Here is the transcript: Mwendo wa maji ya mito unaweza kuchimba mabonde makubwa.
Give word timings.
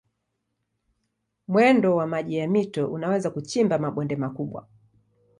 Mwendo 1.47 1.95
wa 1.95 2.07
maji 2.07 2.37
ya 2.37 2.47
mito 2.47 2.87
unaweza 2.87 3.29
kuchimba 3.29 3.79
mabonde 3.79 4.15
makubwa. 4.15 4.67